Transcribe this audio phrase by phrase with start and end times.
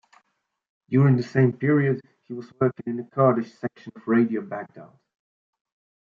[0.89, 4.89] During the same period, he was working in the Kurdish section of Radio Baghdad.